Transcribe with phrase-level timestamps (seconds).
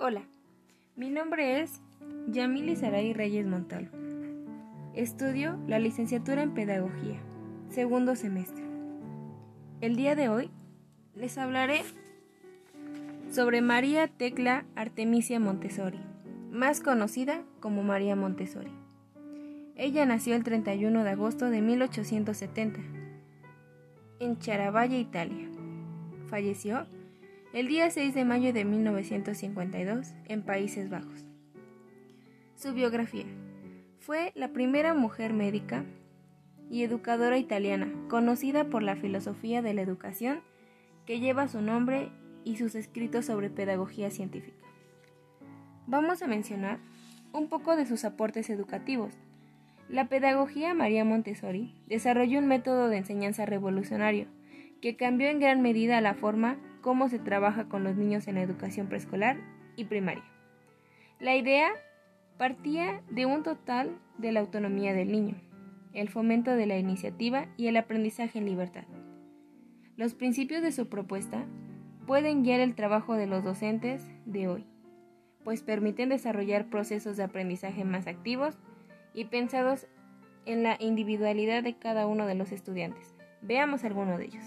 [0.00, 0.22] Hola,
[0.94, 1.80] mi nombre es
[2.28, 3.90] Yamili Saray Reyes Montalvo.
[4.94, 7.18] Estudio la licenciatura en Pedagogía,
[7.68, 8.62] segundo semestre.
[9.80, 10.50] El día de hoy
[11.16, 11.82] les hablaré
[13.32, 15.98] sobre María Tecla Artemisia Montessori,
[16.52, 18.70] más conocida como María Montessori.
[19.74, 22.78] Ella nació el 31 de agosto de 1870
[24.20, 25.48] en Charavalle, Italia.
[26.28, 26.86] Falleció
[27.54, 31.24] el día 6 de mayo de 1952 en Países Bajos.
[32.56, 33.24] Su biografía.
[34.00, 35.84] Fue la primera mujer médica
[36.70, 40.42] y educadora italiana conocida por la filosofía de la educación
[41.06, 42.10] que lleva su nombre
[42.44, 44.66] y sus escritos sobre pedagogía científica.
[45.86, 46.80] Vamos a mencionar
[47.32, 49.14] un poco de sus aportes educativos.
[49.88, 54.26] La pedagogía María Montessori desarrolló un método de enseñanza revolucionario
[54.82, 58.42] que cambió en gran medida la forma cómo se trabaja con los niños en la
[58.42, 59.38] educación preescolar
[59.76, 60.24] y primaria.
[61.20, 61.70] La idea
[62.36, 65.34] partía de un total de la autonomía del niño,
[65.92, 68.84] el fomento de la iniciativa y el aprendizaje en libertad.
[69.96, 71.44] Los principios de su propuesta
[72.06, 74.66] pueden guiar el trabajo de los docentes de hoy,
[75.44, 78.56] pues permiten desarrollar procesos de aprendizaje más activos
[79.12, 79.86] y pensados
[80.46, 83.14] en la individualidad de cada uno de los estudiantes.
[83.42, 84.44] Veamos alguno de ellos.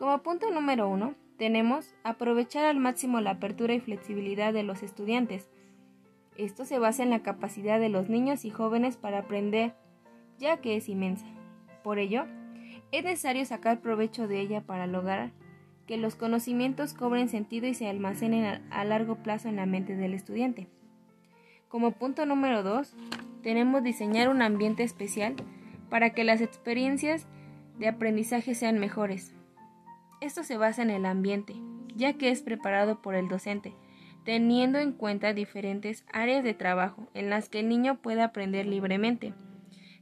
[0.00, 5.50] Como punto número uno, tenemos aprovechar al máximo la apertura y flexibilidad de los estudiantes.
[6.38, 9.74] Esto se basa en la capacidad de los niños y jóvenes para aprender,
[10.38, 11.26] ya que es inmensa.
[11.84, 12.24] Por ello,
[12.92, 15.32] es necesario sacar provecho de ella para lograr
[15.86, 20.14] que los conocimientos cobren sentido y se almacenen a largo plazo en la mente del
[20.14, 20.66] estudiante.
[21.68, 22.96] Como punto número 2,
[23.42, 25.34] tenemos diseñar un ambiente especial
[25.90, 27.26] para que las experiencias
[27.78, 29.34] de aprendizaje sean mejores,
[30.20, 31.54] esto se basa en el ambiente,
[31.94, 33.74] ya que es preparado por el docente,
[34.24, 39.34] teniendo en cuenta diferentes áreas de trabajo en las que el niño pueda aprender libremente.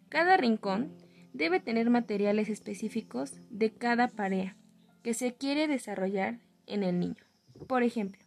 [0.08, 0.92] Cada rincón
[1.32, 4.56] debe tener materiales específicos de cada tarea
[5.02, 7.24] que se quiere desarrollar en el niño.
[7.66, 8.20] Por ejemplo,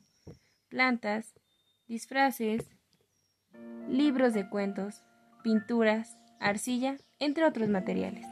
[0.69, 1.33] plantas,
[1.87, 2.69] disfraces,
[3.89, 5.03] libros de cuentos,
[5.43, 8.25] pinturas, arcilla, entre otros materiales.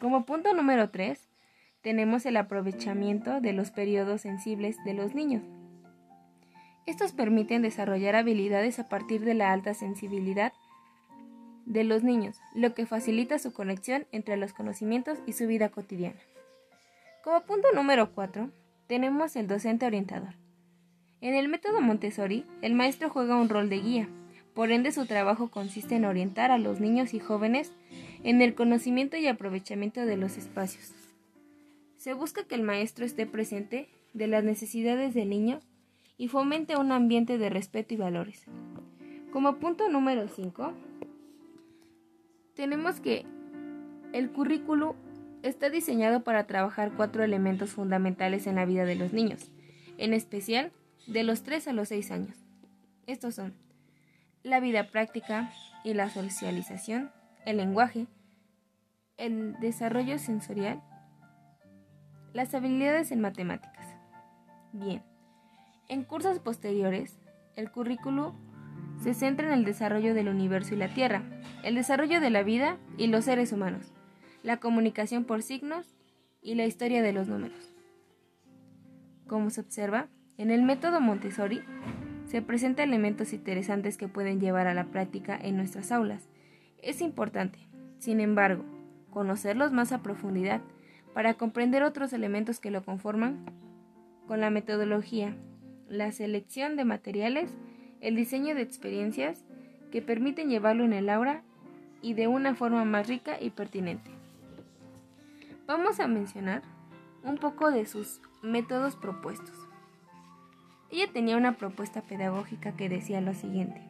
[0.00, 1.28] Como punto número 3,
[1.88, 5.42] tenemos el aprovechamiento de los periodos sensibles de los niños.
[6.84, 10.52] Estos permiten desarrollar habilidades a partir de la alta sensibilidad
[11.64, 16.20] de los niños, lo que facilita su conexión entre los conocimientos y su vida cotidiana.
[17.24, 18.50] Como punto número 4,
[18.86, 20.34] tenemos el docente orientador.
[21.22, 24.08] En el método Montessori, el maestro juega un rol de guía,
[24.52, 27.72] por ende su trabajo consiste en orientar a los niños y jóvenes
[28.24, 30.92] en el conocimiento y aprovechamiento de los espacios,
[32.08, 35.60] se busca que el maestro esté presente de las necesidades del niño
[36.16, 38.46] y fomente un ambiente de respeto y valores.
[39.30, 40.72] Como punto número 5,
[42.54, 43.26] tenemos que
[44.14, 44.96] el currículo
[45.42, 49.52] está diseñado para trabajar cuatro elementos fundamentales en la vida de los niños,
[49.98, 50.72] en especial
[51.08, 52.38] de los 3 a los 6 años.
[53.06, 53.52] Estos son
[54.42, 55.52] la vida práctica
[55.84, 57.10] y la socialización,
[57.44, 58.06] el lenguaje,
[59.18, 60.82] el desarrollo sensorial
[62.32, 63.86] las habilidades en matemáticas.
[64.72, 65.02] Bien,
[65.88, 67.18] en cursos posteriores,
[67.56, 68.34] el currículo
[69.02, 71.22] se centra en el desarrollo del universo y la Tierra,
[71.62, 73.92] el desarrollo de la vida y los seres humanos,
[74.42, 75.94] la comunicación por signos
[76.42, 77.74] y la historia de los números.
[79.26, 81.62] Como se observa, en el método Montessori
[82.24, 86.28] se presentan elementos interesantes que pueden llevar a la práctica en nuestras aulas.
[86.82, 87.58] Es importante,
[87.98, 88.64] sin embargo,
[89.10, 90.60] conocerlos más a profundidad
[91.18, 93.44] para comprender otros elementos que lo conforman
[94.28, 95.34] con la metodología,
[95.88, 97.50] la selección de materiales,
[98.00, 99.44] el diseño de experiencias
[99.90, 101.42] que permiten llevarlo en el aula
[102.02, 104.12] y de una forma más rica y pertinente.
[105.66, 106.62] Vamos a mencionar
[107.24, 109.56] un poco de sus métodos propuestos.
[110.88, 113.82] Ella tenía una propuesta pedagógica que decía lo siguiente.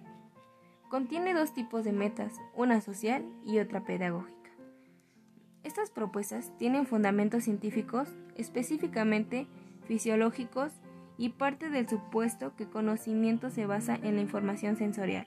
[0.88, 4.38] Contiene dos tipos de metas, una social y otra pedagógica.
[5.64, 9.46] Estas propuestas tienen fundamentos científicos, específicamente
[9.87, 10.72] fisiológicos,
[11.19, 15.26] y parte del supuesto que conocimiento se basa en la información sensorial.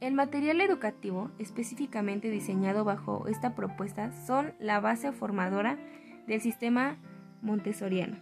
[0.00, 5.78] El material educativo específicamente diseñado bajo esta propuesta son la base formadora
[6.26, 6.96] del sistema
[7.42, 8.16] montessoriano.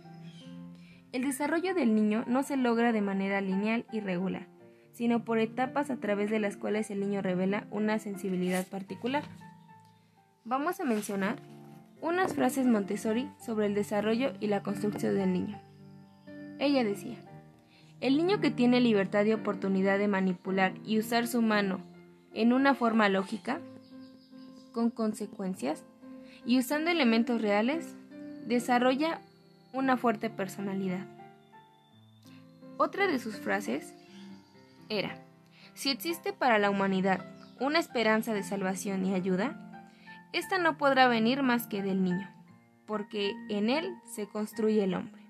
[1.12, 4.48] El desarrollo del niño no se logra de manera lineal y regular,
[4.92, 9.22] sino por etapas a través de las cuales el niño revela una sensibilidad particular.
[10.46, 11.36] Vamos a mencionar
[12.02, 15.58] unas frases Montessori sobre el desarrollo y la construcción del niño.
[16.58, 17.16] Ella decía,
[18.02, 21.80] el niño que tiene libertad y oportunidad de manipular y usar su mano
[22.34, 23.58] en una forma lógica,
[24.72, 25.82] con consecuencias,
[26.44, 27.96] y usando elementos reales,
[28.46, 29.22] desarrolla
[29.72, 31.06] una fuerte personalidad.
[32.76, 33.94] Otra de sus frases
[34.90, 35.16] era,
[35.72, 37.24] si existe para la humanidad
[37.60, 39.63] una esperanza de salvación y ayuda,
[40.34, 42.28] esta no podrá venir más que del niño,
[42.86, 45.22] porque en él se construye el hombre.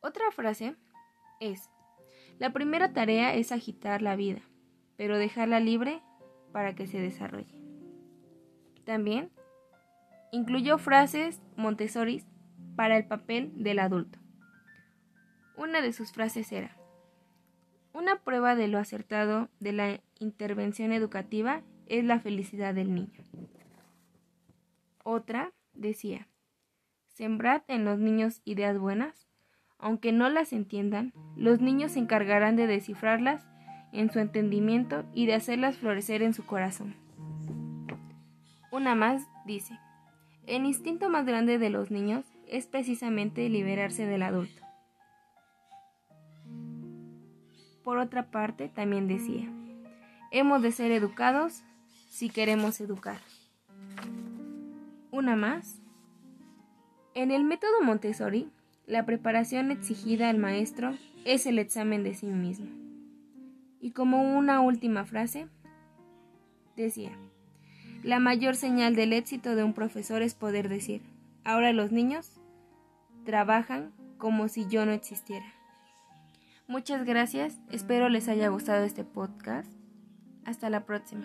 [0.00, 0.76] Otra frase
[1.40, 1.68] es,
[2.38, 4.40] la primera tarea es agitar la vida,
[4.96, 6.00] pero dejarla libre
[6.52, 7.60] para que se desarrolle.
[8.84, 9.32] También
[10.30, 12.24] incluyó frases Montessori
[12.76, 14.20] para el papel del adulto.
[15.56, 16.76] Una de sus frases era,
[17.92, 23.22] una prueba de lo acertado de la intervención educativa es la felicidad del niño.
[25.04, 26.26] Otra decía,
[27.08, 29.30] sembrad en los niños ideas buenas
[29.80, 33.46] aunque no las entiendan, los niños se encargarán de descifrarlas
[33.92, 36.94] en su entendimiento y de hacerlas florecer en su corazón.
[38.70, 39.78] Una más dice,
[40.46, 44.62] el instinto más grande de los niños es precisamente liberarse del adulto.
[47.82, 49.50] Por otra parte, también decía,
[50.30, 51.64] hemos de ser educados
[52.10, 53.18] si queremos educar.
[55.10, 55.80] Una más.
[57.14, 58.50] En el método Montessori,
[58.86, 60.92] la preparación exigida al maestro
[61.24, 62.66] es el examen de sí mismo.
[63.80, 65.46] Y como una última frase,
[66.76, 67.12] decía,
[68.02, 71.02] la mayor señal del éxito de un profesor es poder decir,
[71.44, 72.40] ahora los niños
[73.24, 75.46] trabajan como si yo no existiera.
[76.66, 79.72] Muchas gracias, espero les haya gustado este podcast.
[80.44, 81.24] Hasta la próxima.